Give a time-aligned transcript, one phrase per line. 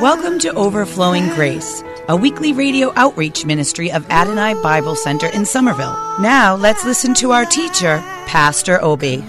[0.00, 5.92] Welcome to Overflowing Grace, a weekly radio outreach ministry of Adonai Bible Center in Somerville.
[6.20, 9.24] Now let's listen to our teacher, Pastor Obi.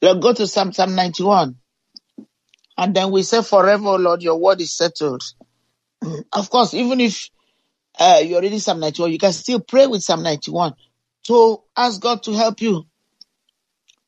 [0.00, 1.56] Lord, go to Psalm, Psalm 91.
[2.78, 5.22] And then we say, Forever, Lord, your word is settled.
[6.32, 7.30] Of course, even if
[7.98, 10.74] uh, you're reading Psalm 91, you can still pray with Psalm 91
[11.24, 12.84] to ask God to help you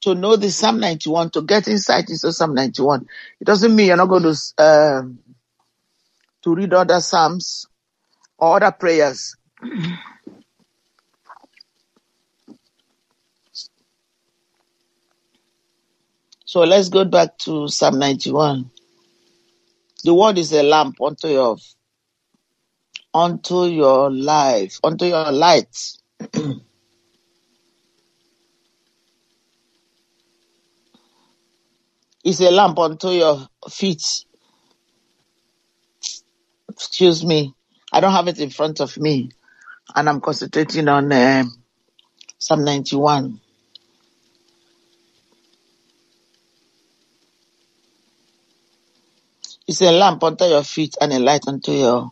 [0.03, 3.07] to know the Psalm 91, to get insight into Psalm 91.
[3.41, 5.19] It doesn't mean you're not going to um,
[6.43, 7.67] to read other Psalms
[8.39, 9.37] or other prayers.
[16.49, 18.71] So let's go back to Psalm 91.
[20.03, 21.59] The word is a lamp unto your
[23.13, 25.77] unto your life, unto your light.
[32.25, 34.25] it's a lamp unto your feet.
[36.71, 37.53] Excuse me.
[37.93, 39.33] I don't have it in front of me.
[39.95, 41.63] And I'm concentrating on um
[42.39, 43.39] Psalm 91.
[49.69, 52.11] It's a lamp unto your feet and a light unto your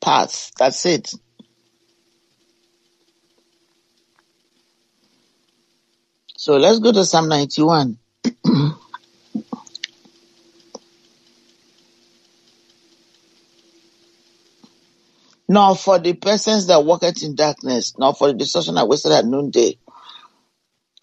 [0.00, 0.52] path.
[0.58, 1.12] That's it.
[6.36, 7.98] So let's go to Psalm 91.
[15.48, 19.26] Now for the persons that walketh in darkness, now for the destruction that wasted at
[19.26, 19.78] noonday.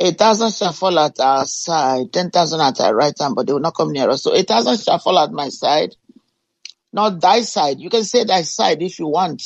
[0.02, 3.54] A thousand shall fall at our side, ten thousand at our right hand, but they
[3.54, 4.24] will not come near us.
[4.24, 5.96] So a thousand shall fall at my side,
[6.94, 7.80] not thy side.
[7.80, 9.44] You can say thy side if you want.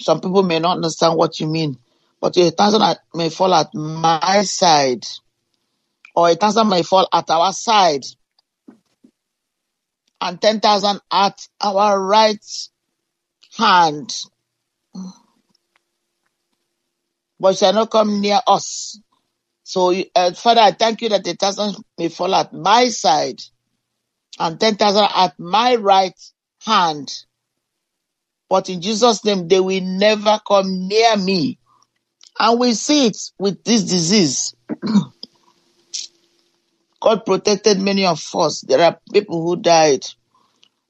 [0.00, 1.78] Some people may not understand what you mean,
[2.20, 5.04] but a thousand may fall at my side,
[6.14, 8.04] or a thousand may fall at our side,
[10.20, 12.44] and ten thousand at our right
[13.58, 14.14] hand,
[17.38, 19.00] but shall not come near us.
[19.62, 23.40] So, uh, Father, I thank you that a thousand may fall at my side
[24.38, 26.18] and ten thousand at my right
[26.64, 27.12] hand.
[28.48, 31.58] But in Jesus' name, they will never come near me.
[32.38, 34.54] And we see it with this disease.
[37.00, 38.60] God protected many of us.
[38.60, 40.06] There are people who died,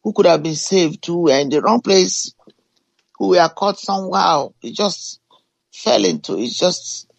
[0.03, 2.35] who could have been saved, who were in the wrong place,
[3.19, 4.53] who were caught somehow.
[4.63, 5.21] It just
[5.77, 6.51] fell into it.
[6.51, 7.11] Just,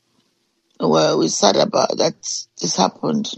[0.79, 2.15] well, we're sad about that
[2.59, 3.31] this happened.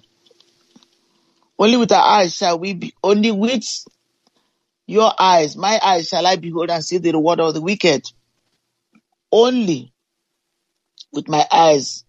[1.58, 3.66] Only with our eyes shall we be, only with
[4.88, 8.04] your eyes, my eyes shall I behold and see the reward of the wicked.
[9.32, 9.94] Only
[11.12, 12.06] with my eyes.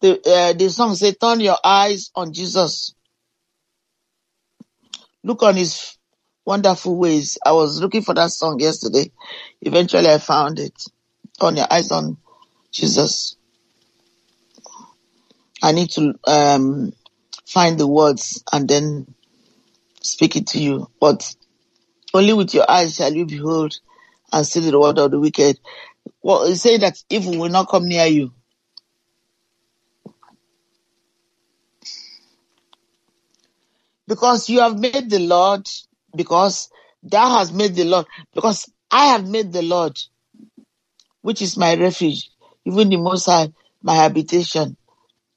[0.00, 2.94] The, uh, the song say, turn your eyes on Jesus.
[5.24, 5.96] Look on his
[6.46, 7.38] wonderful ways.
[7.44, 9.10] I was looking for that song yesterday.
[9.62, 10.74] Eventually I found it.
[11.40, 12.16] Turn your eyes on
[12.70, 13.36] Jesus.
[15.62, 16.92] I need to um,
[17.46, 19.14] find the words and then
[20.02, 20.90] speak it to you.
[21.00, 21.34] But
[22.12, 23.78] only with your eyes shall you behold
[24.32, 25.58] and see the reward of the wicked.
[26.22, 28.32] Well, it's saying that evil will not come near you.
[34.06, 35.66] Because you have made the Lord,
[36.14, 36.68] because
[37.02, 39.98] thou hast made the Lord, because I have made the Lord,
[41.24, 42.30] which is my refuge,
[42.66, 43.48] even the Most High,
[43.82, 44.76] my habitation,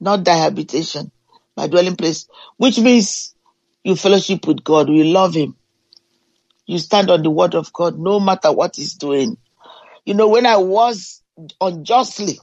[0.01, 1.09] not thy habitation,
[1.55, 2.27] my dwelling place,
[2.57, 3.33] which means
[3.85, 5.55] you fellowship with God, you love Him,
[6.65, 9.37] you stand on the word of God, no matter what He's doing.
[10.03, 11.23] You know, when I was
[11.61, 12.37] unjustly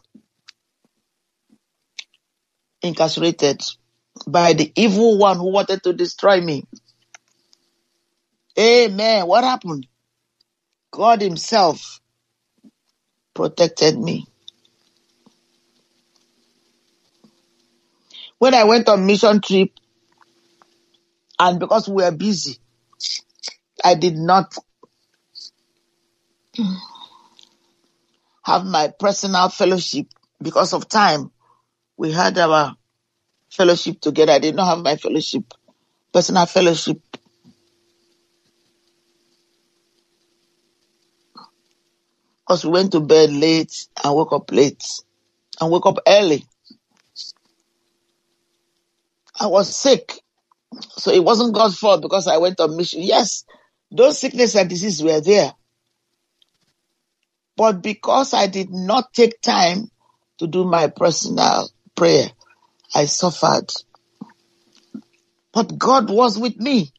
[2.81, 3.61] incarcerated
[4.26, 6.65] by the evil one who wanted to destroy me,
[8.58, 9.26] Amen.
[9.26, 9.87] What happened?
[10.91, 12.00] God Himself
[13.34, 14.26] protected me.
[18.38, 19.70] When I went on mission trip,
[21.38, 22.58] and because we were busy,
[23.84, 24.54] I did not
[28.44, 30.06] have my personal fellowship
[30.40, 31.31] because of time.
[31.96, 32.76] We had our
[33.50, 34.32] fellowship together.
[34.32, 35.44] I did not have my fellowship,
[36.12, 37.00] personal fellowship.
[42.46, 44.85] Because we went to bed late and woke up late
[45.61, 46.44] and woke up early.
[49.41, 50.12] I was sick
[50.99, 53.02] So it wasn't God's fault because I went on mission.
[53.02, 53.44] Yes,
[53.91, 55.52] those sickness and diseases were there.
[57.56, 59.91] But because I did not take time
[60.38, 62.29] to do my personal prayer,
[62.94, 63.73] I suffered.
[65.52, 66.93] But God was with me.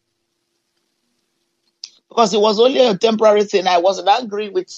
[2.10, 3.68] Because it was only a temporary thing.
[3.68, 4.70] I wasn't angry with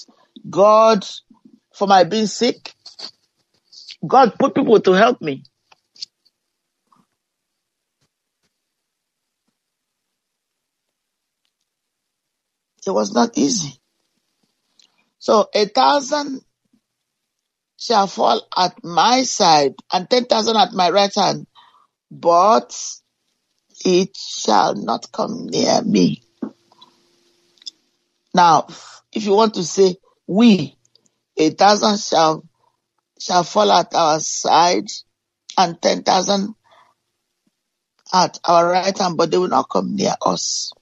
[0.48, 1.04] God
[1.74, 2.74] for my being sick.
[4.06, 5.42] God put people to help me.
[12.86, 13.78] It was not easy.
[15.18, 16.40] So a thousand
[17.76, 21.46] shall fall at my side and ten thousand at my right hand,
[22.10, 22.74] but
[23.84, 26.22] it shall not come near me.
[28.34, 28.68] Now,
[29.12, 29.96] if you want to say
[30.28, 30.76] we,
[31.38, 32.44] a thousand shall
[33.20, 34.86] shall fall at our side
[35.58, 36.54] and ten thousand
[38.12, 40.72] at our right hand, but they will not come near us.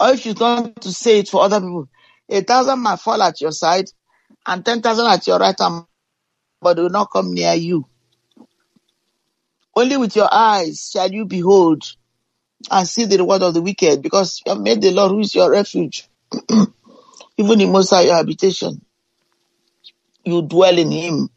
[0.00, 1.88] Or if you want to say it for other people,
[2.30, 3.86] a thousand might fall at your side
[4.46, 5.84] and ten thousand at your right hand,
[6.60, 7.86] but they will not come near you.
[9.76, 11.84] Only with your eyes shall you behold
[12.70, 15.34] and see the reward of the wicked, because you have made the Lord who is
[15.34, 16.08] your refuge,
[17.36, 18.84] even in most of your habitation.
[20.24, 21.28] You dwell in him.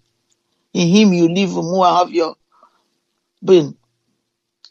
[0.73, 2.35] In him you live, move, and have your
[3.43, 3.75] being.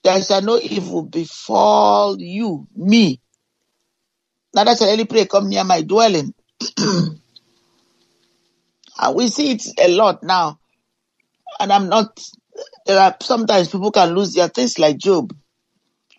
[0.03, 3.21] There shall no evil befall you, me.
[4.55, 6.35] Neither shall any plague come near my dwelling.
[6.79, 7.17] and
[9.15, 10.61] we see it a lot now.
[11.59, 12.21] And I'm not,
[12.87, 15.35] there are sometimes people can lose their things like Job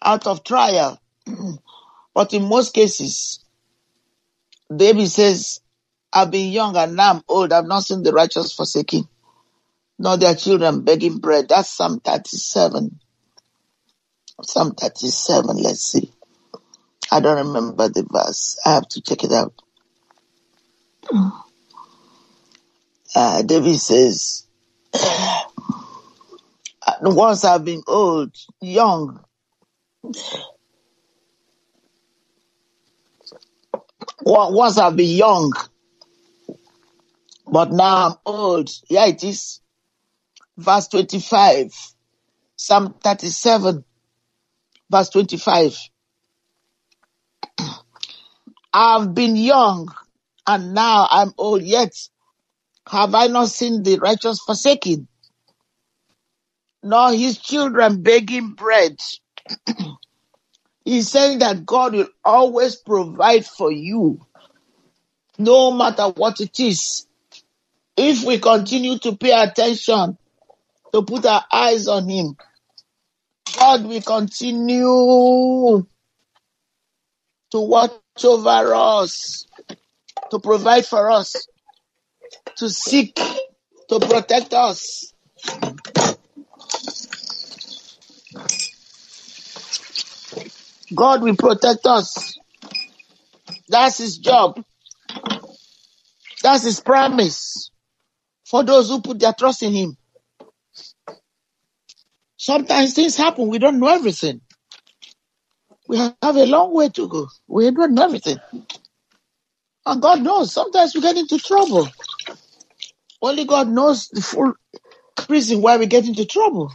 [0.02, 1.00] out of trial.
[2.14, 3.45] but in most cases,
[4.74, 5.62] David says,
[6.14, 7.54] I've been young and now I'm old.
[7.54, 9.08] I've not seen the righteous forsaken,
[10.00, 11.50] nor their children begging bread.
[11.50, 13.00] That's Psalm 37.
[14.44, 16.12] Psalm 37, let's see.
[17.12, 18.58] I don't remember the verse.
[18.66, 19.54] I have to check it out.
[23.16, 24.48] Uh, David says,
[27.02, 29.24] once I've been old, young,
[34.22, 35.54] once I've been young,
[37.48, 38.70] but now I'm old.
[38.90, 39.62] Yeah, it is.
[40.58, 41.74] Verse 25,
[42.58, 43.84] Psalm 37,
[44.92, 45.78] verse 25.
[48.74, 49.94] I've been young
[50.48, 51.94] and now I'm old, yet
[52.90, 55.08] have I not seen the righteous forsaken,
[56.84, 58.98] nor his children begging bread.
[60.86, 64.26] He's saying that God will always provide for you,
[65.40, 67.08] no matter what it is.
[67.98, 70.18] If we continue to pay attention,
[70.94, 72.38] to put our eyes on Him,
[73.58, 75.86] God will continue
[77.52, 77.92] to watch
[78.24, 79.48] over us,
[80.32, 81.48] to provide for us,
[82.58, 85.14] to seek, to protect us.
[90.96, 92.38] God will protect us.
[93.70, 94.62] That's his job.
[96.44, 97.72] That's his promise
[98.46, 99.98] for those who put their trust in him.
[102.38, 104.42] Sometimes things happen, we don't know everything.
[105.88, 107.28] We have a long way to go.
[107.48, 108.40] We don't know everything.
[109.86, 111.88] And God knows, sometimes we get into trouble.
[113.22, 114.54] Only God knows the full
[115.30, 116.72] reason why we get into trouble.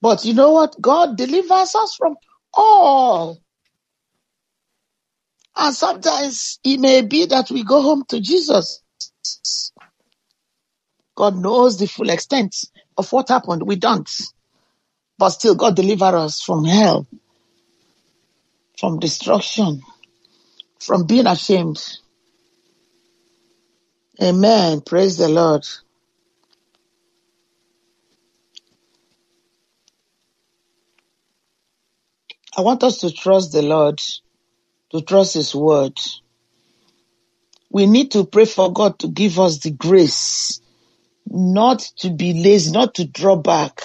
[0.00, 0.76] But you know what?
[0.80, 2.16] God delivers us from
[2.56, 3.38] all.
[5.56, 8.82] And sometimes it may be that we go home to Jesus.
[11.16, 12.56] God knows the full extent
[12.98, 13.62] of what happened.
[13.64, 14.10] We don't.
[15.18, 17.06] But still, God deliver us from hell,
[18.78, 19.82] from destruction,
[20.80, 21.82] from being ashamed.
[24.22, 24.80] Amen.
[24.80, 25.66] Praise the Lord.
[32.56, 34.00] I want us to trust the Lord,
[34.90, 35.98] to trust His word.
[37.70, 40.60] We need to pray for God to give us the grace
[41.26, 43.80] not to be lazy, not to draw back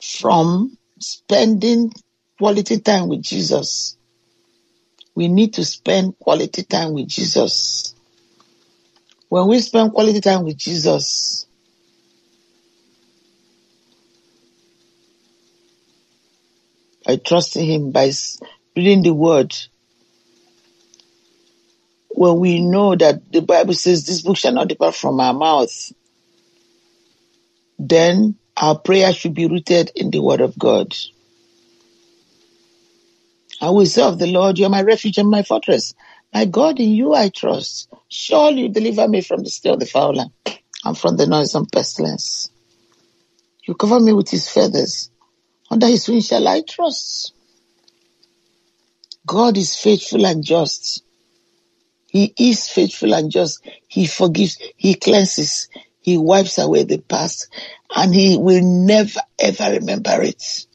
[0.00, 1.92] from spending
[2.38, 3.96] quality time with Jesus.
[5.14, 7.94] We need to spend quality time with Jesus.
[9.28, 11.46] When we spend quality time with Jesus,
[17.04, 18.12] by trusting Him, by
[18.76, 19.54] reading the Word,
[22.08, 25.92] when we know that the Bible says this book shall not depart from our mouth,
[27.78, 30.94] then Our prayer should be rooted in the word of God.
[33.58, 35.94] I will of the Lord, you are my refuge and my fortress.
[36.32, 37.88] My God, in you I trust.
[38.08, 40.26] Surely you deliver me from the snare of the fowler
[40.84, 42.50] and from the noisome pestilence.
[43.66, 45.10] You cover me with his feathers.
[45.70, 47.32] Under his wings shall I trust.
[49.24, 51.04] God is faithful and just.
[52.08, 53.64] He is faithful and just.
[53.86, 55.68] He forgives, he cleanses,
[56.00, 57.48] he wipes away the past,
[57.94, 60.66] and he will never ever remember it.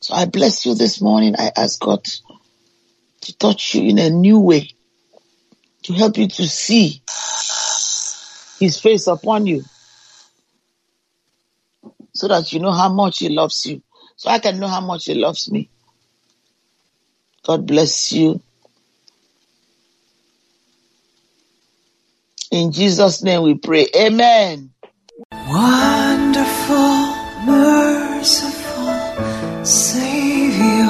[0.00, 1.34] So I bless you this morning.
[1.36, 2.04] I ask God
[3.22, 4.70] to touch you in a new way,
[5.84, 7.01] to help you to see
[8.62, 9.64] his face upon you
[12.14, 13.82] so that you know how much he loves you.
[14.14, 15.68] So I can know how much he loves me.
[17.44, 18.40] God bless you.
[22.52, 23.88] In Jesus' name we pray.
[23.96, 24.70] Amen.
[25.32, 27.14] Wonderful,
[27.44, 28.94] merciful
[29.64, 30.86] Savior,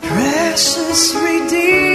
[0.00, 1.89] precious Redeemer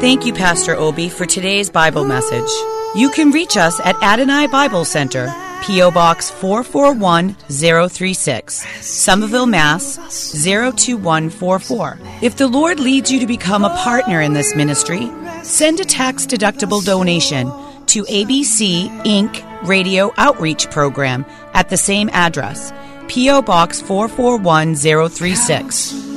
[0.00, 2.48] Thank you, Pastor Obi, for today's Bible message.
[2.96, 5.30] You can reach us at Adonai Bible Center,
[5.62, 5.90] P.O.
[5.90, 9.98] Box 441036, Somerville, Mass.
[10.42, 11.98] 02144.
[12.22, 15.10] If the Lord leads you to become a partner in this ministry,
[15.42, 17.48] send a tax deductible donation
[17.88, 19.44] to ABC Inc.
[19.68, 22.72] Radio Outreach Program at the same address,
[23.08, 23.42] P.O.
[23.42, 25.74] Box 441036,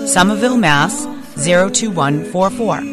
[0.10, 1.06] Somerville, Mass.
[1.36, 2.93] 02144